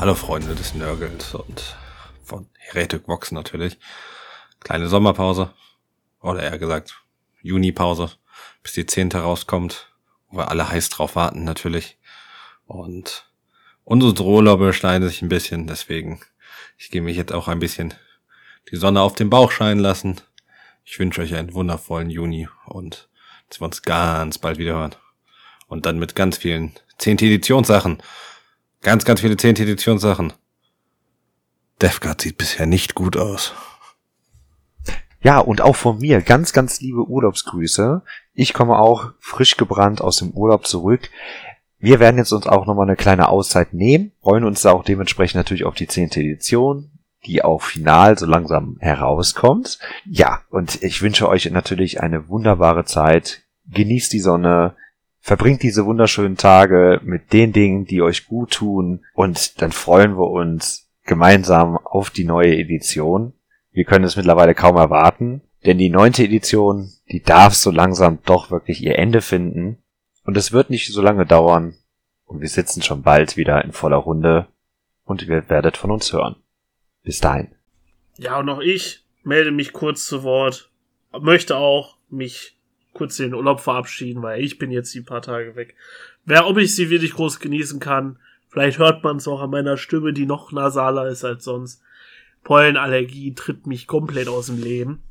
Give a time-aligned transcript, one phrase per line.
[0.00, 1.76] Hallo Freunde des Nörgels und
[2.22, 3.80] von Heretic Vox natürlich.
[4.60, 5.52] Kleine Sommerpause.
[6.20, 7.02] Oder eher gesagt,
[7.42, 8.12] Junipause,
[8.62, 9.92] bis die zehnte rauskommt,
[10.30, 11.98] wo wir alle heiß drauf warten natürlich.
[12.68, 13.28] Und
[13.82, 16.20] unsere Urlaube schneiden sich ein bisschen, deswegen
[16.76, 17.92] ich gehe mich jetzt auch ein bisschen
[18.70, 20.20] die Sonne auf den Bauch scheinen lassen.
[20.84, 23.08] Ich wünsche euch einen wundervollen Juni und
[23.48, 24.94] dass wir uns ganz bald wieder hören.
[25.66, 28.00] Und dann mit ganz vielen zehnte Editionssachen.
[28.82, 29.56] Ganz, ganz viele 10.
[29.56, 30.32] Editionssachen.
[31.82, 33.54] DevGuard sieht bisher nicht gut aus.
[35.20, 38.02] Ja, und auch von mir ganz, ganz liebe Urlaubsgrüße.
[38.34, 41.10] Ich komme auch frisch gebrannt aus dem Urlaub zurück.
[41.80, 45.36] Wir werden jetzt uns auch nochmal eine kleine Auszeit nehmen, freuen uns da auch dementsprechend
[45.36, 46.10] natürlich auf die 10.
[46.12, 46.90] Edition,
[47.26, 49.78] die auch final so langsam herauskommt.
[50.04, 53.42] Ja, und ich wünsche euch natürlich eine wunderbare Zeit.
[53.70, 54.76] Genießt die Sonne,
[55.20, 60.30] Verbringt diese wunderschönen Tage mit den Dingen, die euch gut tun und dann freuen wir
[60.30, 63.32] uns gemeinsam auf die neue Edition.
[63.72, 68.50] Wir können es mittlerweile kaum erwarten, denn die neunte Edition, die darf so langsam doch
[68.50, 69.78] wirklich ihr Ende finden
[70.24, 71.74] und es wird nicht so lange dauern
[72.24, 74.46] und wir sitzen schon bald wieder in voller Runde
[75.04, 76.36] und ihr werdet von uns hören.
[77.02, 77.48] Bis dahin.
[78.18, 80.70] Ja, und auch ich melde mich kurz zu Wort,
[81.18, 82.57] möchte auch mich
[82.98, 85.76] kurz den Urlaub verabschieden, weil ich bin jetzt die paar Tage weg.
[86.24, 88.18] Wer, ob ich sie wirklich groß genießen kann,
[88.48, 91.80] vielleicht hört man es auch an meiner Stimme, die noch nasaler ist als sonst.
[92.42, 95.02] Pollenallergie tritt mich komplett aus dem Leben.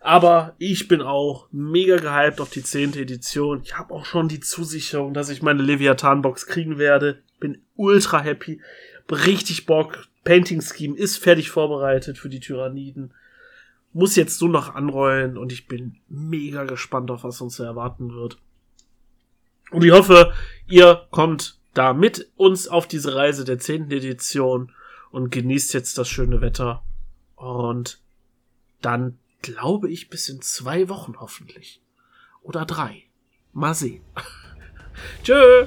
[0.00, 3.62] Aber ich bin auch mega gehypt auf die zehnte Edition.
[3.64, 7.22] Ich habe auch schon die Zusicherung, dass ich meine Leviathan-Box kriegen werde.
[7.40, 8.60] Bin ultra happy.
[9.10, 10.06] Richtig Bock.
[10.22, 13.14] Painting Scheme ist fertig vorbereitet für die Tyranniden
[13.94, 18.38] muss jetzt nur noch anrollen und ich bin mega gespannt auf was uns erwarten wird.
[19.70, 20.32] Und ich hoffe,
[20.66, 24.72] ihr kommt da mit uns auf diese Reise der zehnten Edition
[25.10, 26.82] und genießt jetzt das schöne Wetter.
[27.36, 28.00] Und
[28.82, 31.80] dann glaube ich bis in zwei Wochen hoffentlich.
[32.42, 33.04] Oder drei.
[33.52, 34.02] Mal sehen.
[35.22, 35.66] Tschö.